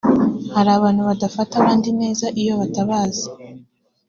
[0.53, 3.25] Hari abantu badafata abandi neza iyo batabazi